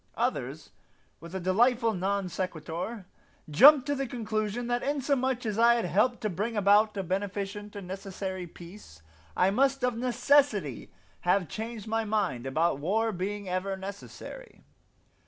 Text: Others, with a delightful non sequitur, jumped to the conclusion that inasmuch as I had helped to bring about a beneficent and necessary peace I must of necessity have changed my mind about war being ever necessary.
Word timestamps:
Others, 0.17 0.71
with 1.19 1.35
a 1.35 1.39
delightful 1.39 1.93
non 1.93 2.27
sequitur, 2.27 3.05
jumped 3.47 3.85
to 3.85 3.93
the 3.93 4.07
conclusion 4.07 4.65
that 4.65 4.81
inasmuch 4.81 5.45
as 5.45 5.59
I 5.59 5.75
had 5.75 5.85
helped 5.85 6.21
to 6.21 6.29
bring 6.31 6.57
about 6.57 6.97
a 6.97 7.03
beneficent 7.03 7.75
and 7.75 7.87
necessary 7.87 8.47
peace 8.47 9.03
I 9.37 9.51
must 9.51 9.83
of 9.83 9.95
necessity 9.95 10.91
have 11.19 11.47
changed 11.47 11.85
my 11.85 12.03
mind 12.03 12.47
about 12.47 12.79
war 12.79 13.11
being 13.11 13.47
ever 13.47 13.77
necessary. 13.77 14.63